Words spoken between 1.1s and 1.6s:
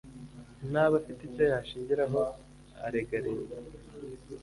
icyo